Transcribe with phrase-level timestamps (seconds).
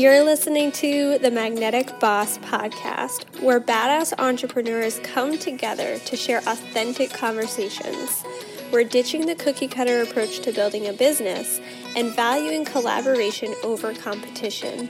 [0.00, 7.12] You're listening to the Magnetic Boss podcast, where badass entrepreneurs come together to share authentic
[7.12, 8.24] conversations.
[8.72, 11.60] We're ditching the cookie cutter approach to building a business
[11.94, 14.88] and valuing collaboration over competition.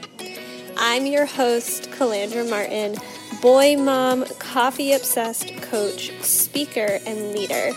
[0.77, 2.95] I'm your host, Calandra Martin,
[3.43, 7.73] boy mom, coffee obsessed coach, speaker, and leader.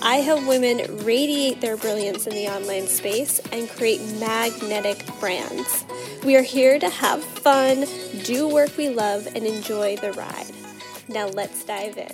[0.00, 5.84] I help women radiate their brilliance in the online space and create magnetic brands.
[6.28, 7.86] We are here to have fun,
[8.22, 10.52] do work we love, and enjoy the ride.
[11.08, 12.12] Now let's dive in.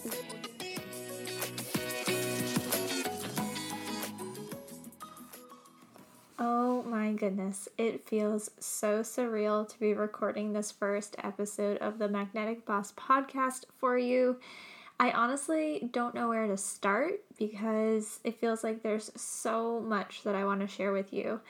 [6.38, 12.06] Oh my goodness, it feels so surreal to be recording this first episode of the
[12.06, 14.38] Magnetic Boss podcast for you.
[15.00, 20.36] I honestly don't know where to start because it feels like there's so much that
[20.36, 21.40] I want to share with you.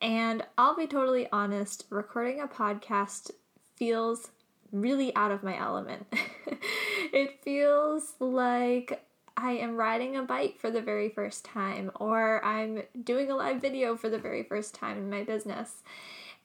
[0.00, 3.30] And I'll be totally honest, recording a podcast
[3.76, 4.30] feels
[4.72, 6.06] really out of my element.
[7.12, 9.04] it feels like
[9.36, 13.60] I am riding a bike for the very first time, or I'm doing a live
[13.60, 15.82] video for the very first time in my business.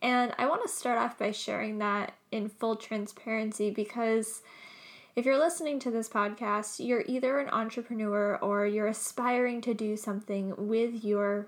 [0.01, 4.41] And I want to start off by sharing that in full transparency because
[5.15, 9.95] if you're listening to this podcast, you're either an entrepreneur or you're aspiring to do
[9.95, 11.47] something with your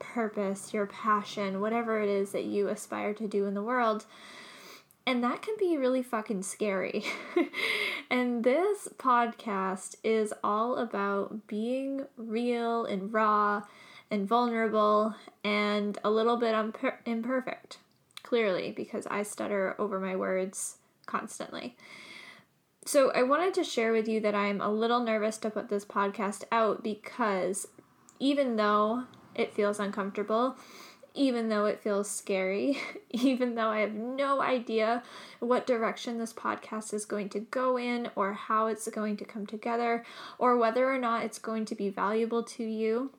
[0.00, 4.04] purpose, your passion, whatever it is that you aspire to do in the world.
[5.06, 7.04] And that can be really fucking scary.
[8.10, 13.62] and this podcast is all about being real and raw
[14.10, 17.78] and vulnerable and a little bit imper- imperfect,
[18.22, 20.76] clearly, because I stutter over my words
[21.06, 21.76] constantly.
[22.86, 25.84] So, I wanted to share with you that I'm a little nervous to put this
[25.84, 27.68] podcast out because
[28.18, 29.04] even though
[29.40, 30.56] it feels uncomfortable,
[31.14, 32.78] even though it feels scary,
[33.10, 35.02] even though I have no idea
[35.40, 39.46] what direction this podcast is going to go in, or how it's going to come
[39.46, 40.04] together,
[40.38, 43.10] or whether or not it's going to be valuable to you.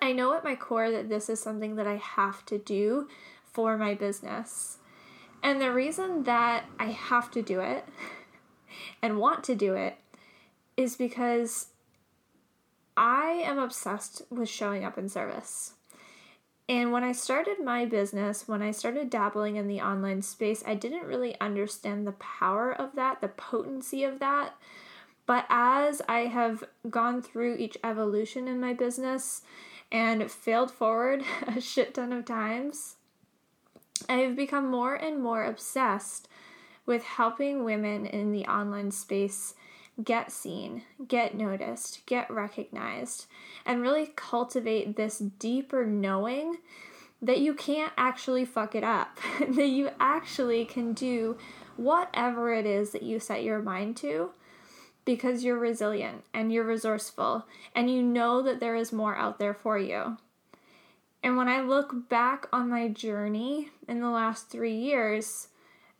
[0.00, 3.08] I know at my core that this is something that I have to do
[3.52, 4.78] for my business.
[5.42, 7.84] And the reason that I have to do it
[9.02, 9.98] and want to do it
[10.76, 11.66] is because
[12.96, 15.74] I am obsessed with showing up in service.
[16.68, 20.74] And when I started my business, when I started dabbling in the online space, I
[20.74, 24.54] didn't really understand the power of that, the potency of that.
[25.26, 29.42] But as I have gone through each evolution in my business
[29.90, 32.96] and failed forward a shit ton of times,
[34.08, 36.28] I've become more and more obsessed
[36.86, 39.54] with helping women in the online space
[40.02, 43.26] get seen, get noticed, get recognized,
[43.66, 46.58] and really cultivate this deeper knowing
[47.20, 51.36] that you can't actually fuck it up, that you actually can do
[51.76, 54.30] whatever it is that you set your mind to
[55.04, 59.54] because you're resilient and you're resourceful and you know that there is more out there
[59.54, 60.16] for you.
[61.22, 65.48] And when I look back on my journey in the last three years,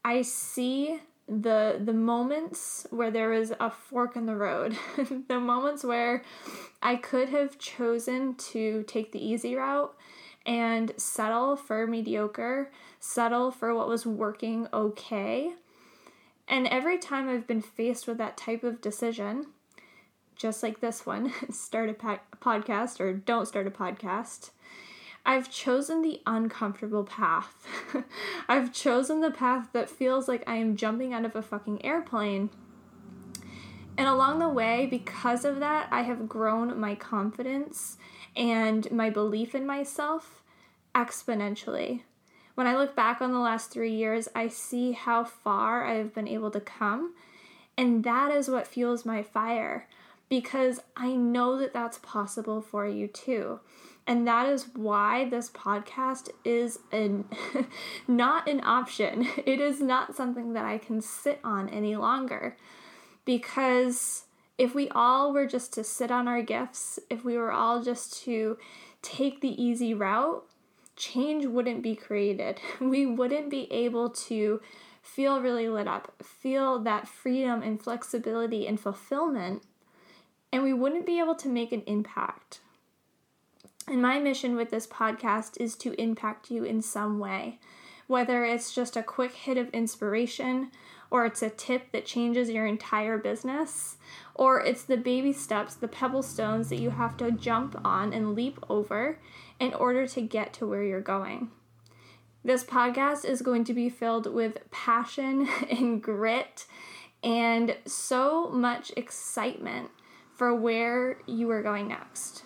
[0.04, 1.00] I see
[1.40, 4.76] the the moments where there was a fork in the road.
[5.28, 6.22] The moments where
[6.82, 9.94] i could have chosen to take the easy route
[10.44, 12.70] and settle for mediocre
[13.00, 15.52] settle for what was working okay.
[16.48, 19.46] And every time i've been faced with that type of decision
[20.36, 24.50] just like this one start a po- podcast or don't start a podcast
[25.24, 27.66] I've chosen the uncomfortable path.
[28.48, 32.50] I've chosen the path that feels like I am jumping out of a fucking airplane.
[33.96, 37.98] And along the way, because of that, I have grown my confidence
[38.34, 40.42] and my belief in myself
[40.94, 42.02] exponentially.
[42.54, 46.14] When I look back on the last three years, I see how far I have
[46.14, 47.14] been able to come.
[47.78, 49.88] And that is what fuels my fire
[50.28, 53.60] because I know that that's possible for you too.
[54.06, 57.24] And that is why this podcast is an
[58.08, 59.28] not an option.
[59.46, 62.56] It is not something that I can sit on any longer.
[63.24, 64.24] Because
[64.58, 68.22] if we all were just to sit on our gifts, if we were all just
[68.24, 68.58] to
[69.02, 70.44] take the easy route,
[70.96, 72.60] change wouldn't be created.
[72.80, 74.60] We wouldn't be able to
[75.02, 79.62] feel really lit up, feel that freedom and flexibility and fulfillment,
[80.52, 82.60] and we wouldn't be able to make an impact.
[83.88, 87.58] And my mission with this podcast is to impact you in some way,
[88.06, 90.70] whether it's just a quick hit of inspiration,
[91.10, 93.96] or it's a tip that changes your entire business,
[94.34, 98.34] or it's the baby steps, the pebble stones that you have to jump on and
[98.34, 99.18] leap over
[99.60, 101.50] in order to get to where you're going.
[102.44, 106.66] This podcast is going to be filled with passion and grit
[107.22, 109.90] and so much excitement
[110.34, 112.42] for where you are going next.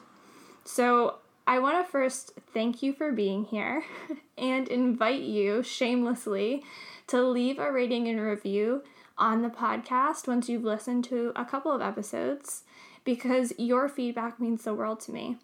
[0.64, 3.84] So, I want to first thank you for being here
[4.38, 6.64] and invite you shamelessly
[7.06, 8.82] to leave a rating and review
[9.16, 12.64] on the podcast once you've listened to a couple of episodes
[13.04, 15.36] because your feedback means the world to me.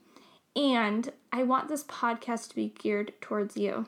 [0.56, 3.86] And I want this podcast to be geared towards you.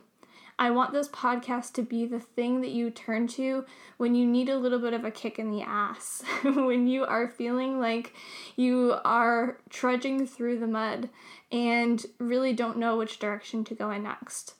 [0.59, 3.65] I want this podcast to be the thing that you turn to
[3.97, 7.29] when you need a little bit of a kick in the ass, when you are
[7.29, 8.12] feeling like
[8.55, 11.11] you are trudging through the mud
[11.51, 14.55] and really don't know which direction to go in next.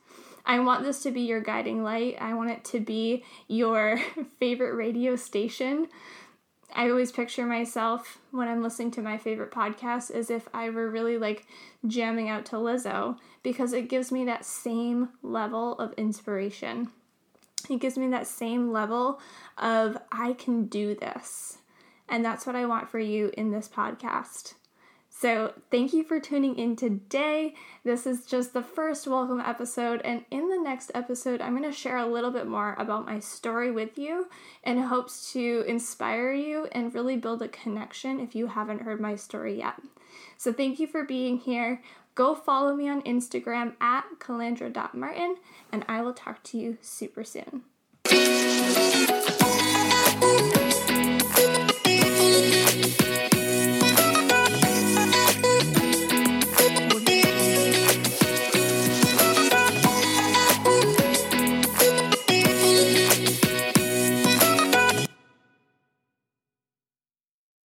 [0.47, 2.17] I want this to be your guiding light.
[2.21, 3.99] I want it to be your
[4.39, 5.89] favorite radio station
[6.75, 10.91] I always picture myself when I'm listening to my favorite podcast as if I were
[10.91, 11.47] really like
[11.87, 16.91] jamming out to Lizzo because it gives me that same level of inspiration.
[17.71, 19.21] It gives me that same level
[19.57, 21.59] of I can do this.
[22.09, 24.55] And that's what I want for you in this podcast.
[25.17, 27.55] So, thank you for tuning in today.
[27.85, 31.77] This is just the first welcome episode, and in the next episode, I'm going to
[31.77, 34.27] share a little bit more about my story with you
[34.65, 39.15] in hopes to inspire you and really build a connection if you haven't heard my
[39.15, 39.77] story yet.
[40.37, 41.81] So, thank you for being here.
[42.17, 45.37] Go follow me on Instagram at calandra.martin,
[45.71, 47.63] and I will talk to you super soon.